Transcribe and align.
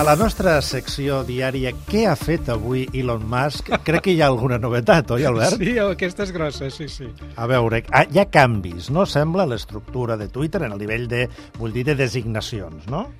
A 0.00 0.04
la 0.06 0.14
nostra 0.16 0.54
secció 0.64 1.18
diària, 1.28 1.74
què 1.84 2.06
ha 2.08 2.14
fet 2.16 2.46
avui 2.48 2.86
Elon 2.96 3.26
Musk? 3.28 3.66
Crec 3.84 4.06
que 4.06 4.14
hi 4.14 4.22
ha 4.24 4.30
alguna 4.32 4.56
novetat, 4.56 5.10
oi, 5.12 5.26
Albert? 5.28 5.60
Sí, 5.60 5.74
aquestes 5.76 6.32
grosses, 6.32 6.78
sí, 6.78 6.86
sí. 6.88 7.08
A 7.36 7.44
veure, 7.50 7.82
ah, 7.92 8.06
hi 8.08 8.22
ha 8.22 8.24
canvis, 8.32 8.88
no? 8.96 9.04
Sembla 9.04 9.44
l'estructura 9.50 10.16
de 10.16 10.30
Twitter 10.32 10.62
en 10.64 10.72
el 10.72 10.80
nivell 10.80 11.04
de, 11.10 11.26
vull 11.58 11.76
dir, 11.76 11.84
de 11.90 11.98
designacions, 12.00 12.88
no? 12.88 13.10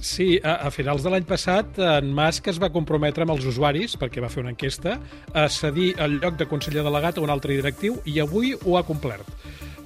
Sí, 0.00 0.38
a, 0.40 0.56
a 0.64 0.72
finals 0.72 1.04
de 1.04 1.12
l'any 1.12 1.28
passat, 1.28 1.76
en 1.98 2.08
Musk 2.16 2.48
es 2.54 2.62
va 2.62 2.72
comprometre 2.72 3.28
amb 3.28 3.36
els 3.36 3.44
usuaris, 3.44 4.00
perquè 4.00 4.24
va 4.24 4.32
fer 4.32 4.40
una 4.40 4.54
enquesta, 4.56 4.96
a 5.36 5.44
cedir 5.52 5.92
el 6.00 6.22
lloc 6.24 6.40
de 6.40 6.48
conseller 6.48 6.88
delegat 6.88 7.20
a 7.20 7.26
un 7.26 7.36
altre 7.36 7.52
directiu 7.52 8.00
i 8.08 8.16
avui 8.24 8.56
ho 8.56 8.80
ha 8.80 8.86
complert. 8.88 9.28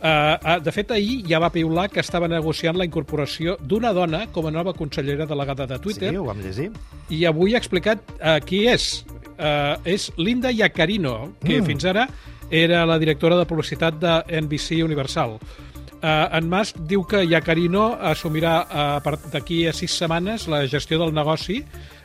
Uh, 0.04 0.58
de 0.60 0.72
fet, 0.74 0.90
ahir 0.92 1.22
ja 1.24 1.38
va 1.40 1.48
piular 1.48 1.86
que 1.88 2.02
estava 2.02 2.28
negociant 2.28 2.76
la 2.76 2.84
incorporació 2.84 3.54
d'una 3.56 3.94
dona 3.96 4.26
com 4.34 4.44
a 4.44 4.52
nova 4.52 4.74
consellera 4.76 5.24
delegada 5.24 5.64
de 5.70 5.78
Twitter. 5.80 6.10
Sí, 6.12 6.18
ho 6.20 6.26
vam 6.28 6.42
llegir. 6.44 6.68
I 7.08 7.22
avui 7.30 7.54
ha 7.54 7.62
explicat 7.62 8.02
uh, 8.18 8.36
qui 8.44 8.66
és. 8.68 9.04
Uh, 9.34 9.80
és 9.88 10.10
Linda 10.20 10.52
Iacarino, 10.52 11.14
que 11.40 11.56
mm. 11.56 11.64
fins 11.70 11.88
ara 11.88 12.04
era 12.52 12.84
la 12.86 12.98
directora 13.00 13.38
de 13.40 13.48
publicitat 13.48 13.96
de 14.02 14.42
NBC 14.42 14.82
Universal. 14.84 15.38
Uh, 16.04 16.28
en 16.36 16.52
Musk 16.52 16.84
diu 16.84 17.06
que 17.08 17.24
Iacarino 17.24 17.94
assumirà 18.12 18.58
uh, 19.00 19.16
d'aquí 19.32 19.62
a 19.64 19.72
sis 19.72 19.96
setmanes 19.96 20.44
la 20.52 20.66
gestió 20.68 21.00
del 21.00 21.16
negoci 21.16 21.62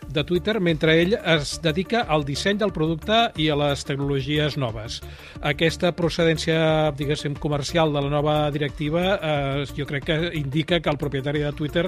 de 0.10 0.24
Twitter 0.24 0.60
mentre 0.60 0.96
ell 1.02 1.16
es 1.18 1.58
dedica 1.64 2.04
al 2.10 2.26
disseny 2.26 2.60
del 2.60 2.74
producte 2.76 3.20
i 3.40 3.50
a 3.50 3.58
les 3.60 3.86
tecnologies 3.86 4.58
noves. 4.60 5.00
Aquesta 5.46 5.92
procedència, 5.96 6.92
diguéssim, 6.98 7.36
comercial 7.40 7.94
de 7.94 8.04
la 8.04 8.12
nova 8.12 8.38
directiva 8.52 9.04
eh, 9.16 9.66
jo 9.78 9.88
crec 9.90 10.08
que 10.10 10.20
indica 10.40 10.80
que 10.80 10.90
el 10.90 10.98
propietari 11.02 11.44
de 11.46 11.54
Twitter 11.54 11.88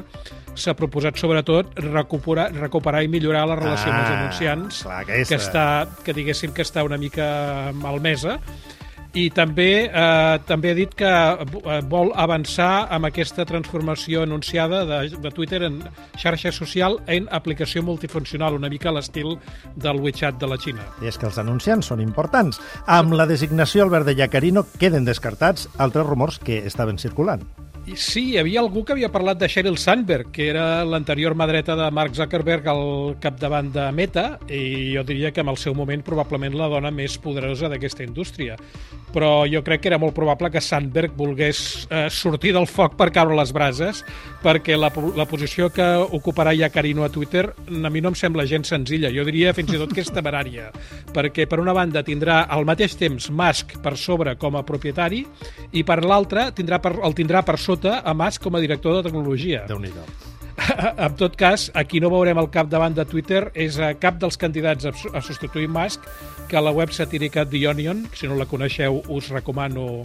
s'ha 0.54 0.76
proposat 0.78 1.18
sobretot 1.18 1.74
recuperar, 1.82 2.52
recuperar 2.58 3.04
i 3.04 3.10
millorar 3.12 3.48
la 3.50 3.58
relació 3.60 3.92
ah, 3.92 3.96
amb 3.96 4.04
els 4.04 4.18
anunciants 4.18 4.84
clar, 4.86 5.02
que, 5.08 5.24
que, 5.26 5.40
està, 5.40 5.66
que 6.06 6.16
diguéssim 6.16 6.54
que 6.56 6.66
està 6.66 6.86
una 6.88 7.00
mica 7.02 7.72
malmesa 7.78 8.38
i 9.14 9.28
també 9.36 9.88
eh, 9.88 10.38
també 10.48 10.72
ha 10.72 10.78
dit 10.78 10.94
que 10.96 11.10
eh, 11.10 11.80
vol 11.92 12.12
avançar 12.16 12.88
amb 12.94 13.10
aquesta 13.10 13.46
transformació 13.48 14.24
anunciada 14.24 14.84
de, 14.88 15.02
de 15.22 15.32
Twitter 15.36 15.64
en 15.68 15.82
xarxa 16.20 16.54
social 16.56 17.00
en 17.08 17.28
aplicació 17.32 17.84
multifuncional, 17.84 18.56
una 18.56 18.70
mica 18.72 18.90
a 18.92 18.96
l'estil 18.96 19.36
del 19.76 20.00
WeChat 20.04 20.40
de 20.40 20.52
la 20.52 20.60
Xina. 20.62 20.86
I 21.02 21.12
és 21.12 21.20
que 21.20 21.28
els 21.28 21.42
anunciants 21.42 21.92
són 21.92 22.04
importants. 22.04 22.62
Amb 22.88 23.18
la 23.18 23.28
designació 23.28 23.84
Albert 23.88 24.08
de 24.08 24.16
Yacarino 24.22 24.66
queden 24.80 25.08
descartats 25.08 25.68
altres 25.78 26.08
rumors 26.08 26.40
que 26.40 26.64
estaven 26.66 27.02
circulant. 27.02 27.44
Sí, 27.82 28.22
hi 28.30 28.38
havia 28.38 28.62
algú 28.62 28.84
que 28.86 28.94
havia 28.94 29.10
parlat 29.10 29.40
de 29.42 29.48
Sheryl 29.50 29.76
Sandberg, 29.82 30.28
que 30.32 30.46
era 30.52 30.84
l'anterior 30.86 31.34
mà 31.34 31.48
dreta 31.50 31.74
de 31.76 31.88
Mark 31.92 32.14
Zuckerberg 32.14 32.68
al 32.70 33.16
capdavant 33.20 33.72
de 33.74 33.88
Meta, 33.92 34.26
i 34.54 34.94
jo 34.94 35.02
diria 35.04 35.32
que 35.34 35.42
en 35.42 35.50
el 35.50 35.58
seu 35.58 35.74
moment 35.74 36.04
probablement 36.06 36.54
la 36.56 36.68
dona 36.70 36.92
més 36.94 37.18
poderosa 37.18 37.72
d'aquesta 37.72 38.06
indústria. 38.06 38.56
Però 39.12 39.48
jo 39.50 39.64
crec 39.66 39.82
que 39.82 39.90
era 39.90 40.00
molt 40.00 40.14
probable 40.16 40.52
que 40.54 40.62
Sandberg 40.62 41.18
volgués 41.18 41.88
eh, 41.90 42.06
sortir 42.14 42.54
del 42.54 42.70
foc 42.70 42.94
per 43.00 43.10
caure 43.12 43.36
les 43.36 43.52
brases, 43.52 44.04
perquè 44.46 44.78
la, 44.78 44.92
la 45.18 45.26
posició 45.26 45.72
que 45.74 45.90
ocuparà 46.14 46.54
ja 46.56 46.70
Carino 46.70 47.04
a 47.04 47.10
Twitter 47.10 47.48
a 47.50 47.90
mi 47.90 48.06
no 48.06 48.14
em 48.14 48.20
sembla 48.20 48.46
gens 48.46 48.70
senzilla, 48.70 49.12
jo 49.12 49.26
diria 49.26 49.56
fins 49.58 49.74
i 49.74 49.82
tot 49.82 49.92
que 49.92 50.06
és 50.06 50.14
temerària, 50.14 50.70
perquè 51.18 51.50
per 51.50 51.60
una 51.60 51.74
banda 51.74 52.06
tindrà 52.06 52.44
al 52.46 52.64
mateix 52.70 52.96
temps 53.02 53.32
Musk 53.34 53.80
per 53.82 53.98
sobre 53.98 54.38
com 54.38 54.56
a 54.56 54.64
propietari 54.64 55.26
i 55.74 55.84
per 55.84 56.04
l'altra 56.06 56.52
tindrà 56.56 56.80
per, 56.80 56.96
el 57.02 57.18
tindrà 57.18 57.42
per 57.42 57.58
sobre 57.58 57.71
sota 57.72 58.02
a 58.04 58.14
Mas 58.14 58.38
com 58.38 58.56
a 58.56 58.60
director 58.60 58.98
de 58.98 59.08
tecnologia. 59.08 59.64
déu 59.68 59.80
nhi 59.80 59.92
en 61.06 61.14
tot 61.16 61.36
cas, 61.40 61.72
aquí 61.74 62.02
no 62.04 62.12
veurem 62.12 62.38
el 62.38 62.50
cap 62.52 62.68
davant 62.70 62.94
de 62.94 63.06
Twitter. 63.08 63.48
És 63.56 63.80
a 63.80 63.94
cap 63.98 64.20
dels 64.22 64.38
candidats 64.38 64.86
a, 64.86 64.92
a 64.92 65.22
substituir 65.24 65.70
Musk, 65.72 66.04
que 66.52 66.60
a 66.60 66.62
la 66.62 66.74
web 66.76 66.92
satírica 66.94 67.46
The 67.48 67.64
Onion, 67.72 68.04
si 68.14 68.28
no 68.28 68.36
la 68.38 68.46
coneixeu 68.46 69.02
us 69.10 69.32
recomano 69.32 70.04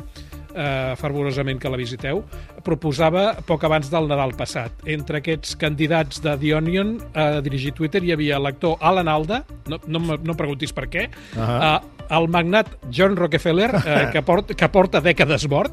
eh, 0.56 0.94
fervorosament 0.98 1.60
que 1.60 1.70
la 1.70 1.78
visiteu, 1.78 2.22
proposava 2.66 3.28
poc 3.46 3.66
abans 3.68 3.90
del 3.92 4.08
Nadal 4.10 4.34
passat. 4.38 4.72
Entre 4.88 5.20
aquests 5.20 5.56
candidats 5.60 6.22
de 6.24 6.36
The 6.40 6.54
Onion 6.56 6.96
a 7.14 7.28
dirigir 7.44 7.74
Twitter 7.76 8.02
hi 8.04 8.14
havia 8.16 8.40
l'actor 8.42 8.80
Alan 8.80 9.08
Alda, 9.12 9.44
no, 9.68 9.80
no, 9.86 10.02
no 10.16 10.34
em 10.34 10.38
preguntis 10.38 10.72
per 10.72 10.88
què, 10.88 11.08
uh 11.08 11.38
-huh. 11.38 11.76
eh, 11.76 12.16
el 12.16 12.28
magnat 12.28 12.70
John 12.90 13.16
Rockefeller, 13.16 13.70
eh, 13.74 14.08
que, 14.12 14.22
porta, 14.22 14.54
que 14.54 14.68
porta 14.68 15.00
dècades 15.00 15.48
mort, 15.48 15.72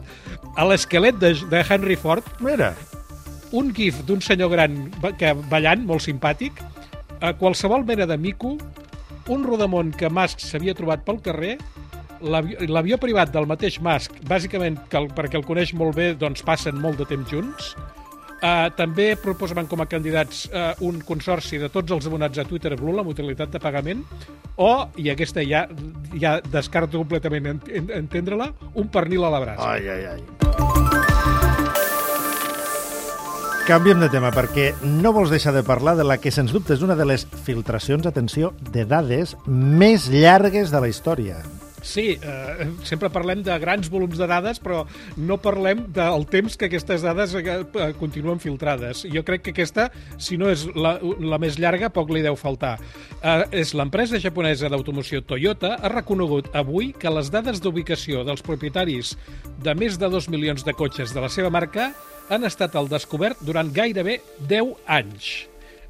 a 0.56 0.66
l'esquelet 0.66 1.18
de, 1.20 1.34
de 1.50 1.66
Henry 1.70 1.96
Ford, 1.96 2.24
Mira. 2.40 2.74
un 3.52 3.74
gif 3.74 4.04
d'un 4.06 4.22
senyor 4.22 4.50
gran 4.50 4.92
que 5.18 5.34
ballant, 5.50 5.86
molt 5.86 6.02
simpàtic, 6.02 6.54
a 7.22 7.34
qualsevol 7.34 7.86
mena 7.86 8.06
de 8.06 8.18
mico, 8.18 8.58
un 9.30 9.44
rodamont 9.44 9.94
que 9.96 10.10
Musk 10.10 10.42
s'havia 10.44 10.74
trobat 10.76 11.06
pel 11.06 11.22
carrer, 11.24 11.58
l'avió 12.24 13.00
privat 13.02 13.34
del 13.34 13.50
mateix 13.50 13.80
Musk, 13.84 14.16
bàsicament 14.30 14.80
que 14.90 15.02
el, 15.02 15.10
perquè 15.16 15.40
el 15.40 15.46
coneix 15.48 15.74
molt 15.78 15.98
bé, 15.98 16.14
doncs 16.20 16.46
passen 16.46 16.80
molt 16.80 17.02
de 17.02 17.10
temps 17.10 17.30
junts, 17.32 17.76
Uh, 18.44 18.68
també 18.76 19.14
proposaven 19.16 19.70
com 19.72 19.80
a 19.80 19.86
candidats 19.88 20.42
uh, 20.50 20.74
un 20.84 20.98
consorci 21.08 21.56
de 21.62 21.70
tots 21.72 21.94
els 21.96 22.10
abonats 22.10 22.42
a 22.42 22.44
Twitter 22.44 22.74
Blue, 22.76 22.92
la 22.92 23.06
utilitat 23.08 23.54
de 23.54 23.62
pagament, 23.64 24.02
o, 24.60 24.90
i 25.00 25.08
aquesta 25.14 25.40
ja, 25.48 25.62
ja 26.20 26.34
descarto 26.52 27.00
completament 27.00 27.48
en, 27.54 27.64
en, 27.72 27.88
entendre-la, 28.02 28.50
un 28.76 28.92
pernil 28.92 29.24
a 29.24 29.32
la 29.32 29.40
brasa. 29.46 29.72
Ai, 29.72 29.88
ai, 29.88 30.04
ai. 30.12 30.20
Canviem 33.64 34.04
de 34.04 34.12
tema, 34.12 34.36
perquè 34.36 34.74
no 34.84 35.16
vols 35.16 35.32
deixar 35.32 35.56
de 35.56 35.64
parlar 35.64 35.96
de 35.96 36.04
la 36.04 36.20
que, 36.20 36.36
sens 36.36 36.52
dubte, 36.52 36.76
és 36.76 36.84
una 36.84 37.00
de 37.00 37.08
les 37.08 37.24
filtracions, 37.48 38.04
atenció, 38.12 38.52
de 38.76 38.84
dades 38.84 39.38
més 39.48 40.12
llargues 40.12 40.68
de 40.68 40.84
la 40.84 40.92
història. 40.92 41.40
Sí, 41.84 42.16
eh, 42.16 42.68
sempre 42.88 43.10
parlem 43.12 43.42
de 43.44 43.56
grans 43.60 43.90
volums 43.92 44.16
de 44.18 44.28
dades, 44.30 44.62
però 44.64 44.86
no 45.20 45.36
parlem 45.44 45.84
del 45.94 46.24
temps 46.32 46.56
que 46.58 46.70
aquestes 46.70 47.04
dades 47.04 47.36
eh, 47.36 47.44
eh, 47.44 47.90
continuen 48.00 48.40
filtrades. 48.40 49.04
Jo 49.12 49.26
crec 49.28 49.44
que 49.44 49.52
aquesta, 49.52 49.90
si 50.16 50.40
no 50.40 50.48
és 50.50 50.64
la, 50.80 50.96
la 51.20 51.42
més 51.44 51.60
llarga, 51.60 51.92
poc 51.92 52.16
li 52.16 52.24
deu 52.24 52.40
faltar. 52.40 52.78
Eh, 53.20 53.60
és 53.60 53.76
l'empresa 53.76 54.22
japonesa 54.24 54.72
d'automoció 54.72 55.26
Toyota 55.28 55.76
ha 55.76 55.92
reconegut 55.92 56.54
avui 56.56 56.94
que 56.96 57.12
les 57.12 57.30
dades 57.34 57.60
d'ubicació 57.60 58.24
dels 58.24 58.46
propietaris 58.48 59.18
de 59.64 59.76
més 59.76 60.00
de 60.00 60.08
2 60.08 60.32
milions 60.32 60.64
de 60.64 60.74
cotxes 60.74 61.12
de 61.12 61.20
la 61.20 61.32
seva 61.32 61.52
marca 61.52 61.92
han 62.32 62.48
estat 62.48 62.80
al 62.80 62.88
descobert 62.88 63.44
durant 63.44 63.76
gairebé 63.76 64.22
10 64.48 64.88
anys 64.88 65.34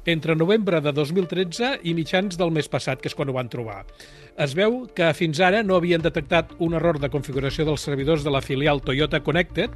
entre 0.04 0.34
novembre 0.36 0.80
de 0.84 0.92
2013 0.92 1.78
i 1.88 1.94
mitjans 1.96 2.36
del 2.36 2.52
mes 2.52 2.68
passat, 2.68 3.00
que 3.00 3.08
és 3.08 3.16
quan 3.16 3.30
ho 3.30 3.36
van 3.36 3.48
trobar. 3.48 3.84
Es 4.34 4.50
veu 4.58 4.80
que 4.90 5.12
fins 5.14 5.38
ara 5.38 5.60
no 5.62 5.76
havien 5.78 6.02
detectat 6.02 6.56
un 6.58 6.72
error 6.74 6.96
de 6.98 7.06
configuració 7.06 7.62
dels 7.68 7.84
servidors 7.86 8.24
de 8.26 8.32
la 8.34 8.40
filial 8.42 8.80
Toyota 8.82 9.20
Connected, 9.22 9.70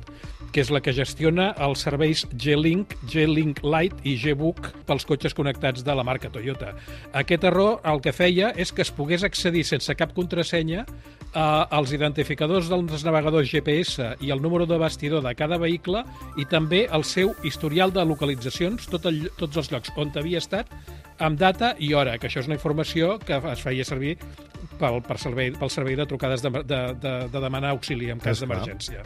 que 0.51 0.65
és 0.65 0.73
la 0.75 0.81
que 0.83 0.95
gestiona 0.97 1.53
els 1.63 1.85
serveis 1.87 2.25
G-Link, 2.33 2.97
G-Link 3.07 3.63
Lite 3.63 4.03
i 4.03 4.17
G-Book 4.19 4.73
pels 4.89 5.07
cotxes 5.07 5.37
connectats 5.39 5.85
de 5.87 5.95
la 5.95 6.03
marca 6.03 6.33
Toyota. 6.35 6.73
Aquest 7.13 7.47
error 7.47 7.79
el 7.87 8.03
que 8.03 8.11
feia 8.17 8.51
és 8.57 8.75
que 8.75 8.83
es 8.83 8.91
pogués 8.91 9.23
accedir 9.23 9.63
sense 9.69 9.95
cap 9.95 10.17
contrasenya 10.17 10.83
als 11.39 11.93
identificadors 11.95 12.71
dels 12.73 13.05
navegadors 13.05 13.53
GPS 13.53 14.17
i 14.25 14.33
el 14.35 14.43
número 14.43 14.67
de 14.67 14.79
bastidor 14.81 15.23
de 15.23 15.37
cada 15.39 15.59
vehicle 15.61 16.03
i 16.41 16.49
també 16.51 16.89
el 16.91 17.05
seu 17.05 17.35
historial 17.45 17.93
de 17.93 18.03
localitzacions, 18.03 18.89
tot 18.91 19.07
el, 19.07 19.29
tots 19.39 19.61
els 19.61 19.71
llocs 19.71 19.95
on 19.95 20.11
havia 20.17 20.43
estat, 20.43 20.73
amb 21.19 21.39
data 21.39 21.75
i 21.79 21.93
hora, 21.95 22.17
que 22.19 22.27
això 22.27 22.41
és 22.41 22.49
una 22.49 22.57
informació 22.57 23.19
que 23.19 23.39
es 23.53 23.63
feia 23.63 23.85
servir 23.85 24.17
pel, 24.81 25.01
per 25.07 25.19
servei, 25.21 25.53
pel 25.59 25.73
servei 25.73 25.99
de 25.99 26.07
trucades 26.09 26.45
de, 26.45 26.53
de, 26.63 26.81
de, 27.03 27.15
de 27.33 27.43
demanar 27.45 27.75
auxili 27.75 28.13
en 28.15 28.23
cas 28.23 28.43
d'emergència. 28.43 29.05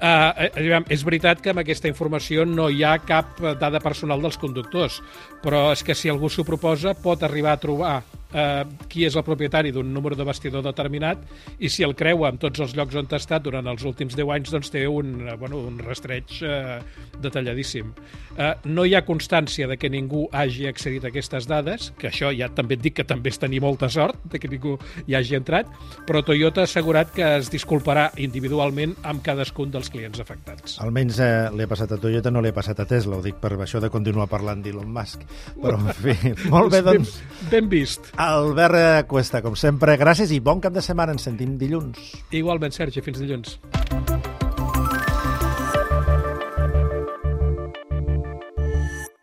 Uh, 0.00 0.86
és 0.88 1.04
veritat 1.04 1.42
que 1.44 1.52
amb 1.52 1.60
aquesta 1.60 1.90
informació 1.90 2.46
no 2.48 2.70
hi 2.72 2.84
ha 2.86 2.94
cap 3.04 3.42
dada 3.60 3.82
personal 3.84 4.22
dels 4.22 4.38
conductors, 4.40 5.00
però 5.44 5.68
és 5.74 5.84
que 5.84 5.96
si 5.98 6.08
algú 6.12 6.30
s'ho 6.32 6.46
proposa 6.48 6.94
pot 6.96 7.22
arribar 7.26 7.56
a 7.56 7.60
trobar 7.60 7.94
eh, 8.32 8.64
qui 8.88 9.04
és 9.06 9.16
el 9.16 9.24
propietari 9.26 9.72
d'un 9.74 9.92
número 9.94 10.16
de 10.16 10.26
vestidor 10.26 10.64
determinat 10.66 11.22
i 11.58 11.70
si 11.72 11.84
el 11.86 11.94
creua 11.98 12.30
en 12.30 12.40
tots 12.42 12.60
els 12.60 12.74
llocs 12.76 12.96
on 12.98 13.08
ha 13.10 13.20
estat 13.20 13.44
durant 13.44 13.66
els 13.70 13.84
últims 13.86 14.16
10 14.18 14.34
anys 14.36 14.54
doncs 14.54 14.72
té 14.72 14.86
un, 14.88 15.28
eh, 15.28 15.36
bueno, 15.40 15.60
un 15.66 15.78
rastreig 15.82 16.40
eh, 16.42 16.80
detalladíssim. 17.20 17.92
Eh, 18.38 18.52
no 18.70 18.84
hi 18.86 18.94
ha 18.94 19.04
constància 19.06 19.68
de 19.68 19.76
que 19.76 19.90
ningú 19.90 20.26
hagi 20.32 20.66
accedit 20.70 21.04
a 21.04 21.10
aquestes 21.10 21.48
dades, 21.50 21.90
que 21.98 22.08
això 22.10 22.30
ja 22.36 22.48
també 22.54 22.78
et 22.78 22.84
dic 22.84 22.98
que 23.00 23.06
també 23.06 23.32
és 23.32 23.40
tenir 23.40 23.60
molta 23.62 23.90
sort 23.90 24.22
de 24.30 24.38
que 24.38 24.48
ningú 24.50 24.76
hi 25.06 25.16
hagi 25.18 25.36
entrat, 25.38 25.68
però 26.06 26.22
Toyota 26.24 26.64
ha 26.64 26.68
assegurat 26.68 27.12
que 27.14 27.26
es 27.38 27.50
disculparà 27.52 28.10
individualment 28.22 28.94
amb 29.02 29.24
cadascun 29.26 29.72
dels 29.74 29.90
clients 29.90 30.20
afectats. 30.22 30.78
Almenys 30.84 31.20
eh, 31.24 31.32
li 31.56 31.66
ha 31.66 31.70
passat 31.70 31.96
a 31.96 32.00
Toyota, 32.00 32.32
no 32.32 32.42
li 32.44 32.52
ha 32.52 32.56
passat 32.56 32.80
a 32.80 32.88
Tesla, 32.88 33.18
ho 33.18 33.24
dic 33.24 33.40
per 33.42 33.54
això 33.58 33.82
de 33.82 33.90
continuar 33.92 34.28
parlant 34.30 34.62
d'Elon 34.62 34.90
Musk. 34.94 35.26
Però, 35.60 35.76
en 35.78 35.92
fi, 35.96 36.16
molt 36.54 36.72
bé, 36.74 36.82
doncs... 36.86 37.18
Ben, 37.42 37.50
ben 37.50 37.70
vist. 37.72 38.12
Albert 38.20 39.06
Cuesta, 39.08 39.40
com 39.40 39.54
sempre, 39.56 39.94
gràcies 39.96 40.28
i 40.36 40.42
bon 40.44 40.58
cap 40.60 40.74
de 40.76 40.82
setmana. 40.84 41.14
Ens 41.16 41.24
sentim 41.24 41.54
dilluns. 41.56 42.10
Igualment, 42.36 42.74
Sergi, 42.76 43.00
fins 43.00 43.16
dilluns. 43.22 43.56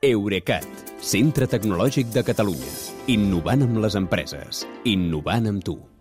Eurecat, 0.07 0.65
centre 0.97 1.45
tecnològic 1.51 2.09
de 2.15 2.25
Catalunya. 2.25 2.73
Innovant 3.13 3.67
amb 3.67 3.77
les 3.85 3.99
empreses. 4.01 4.65
Innovant 4.89 5.53
amb 5.53 5.69
tu. 5.69 5.77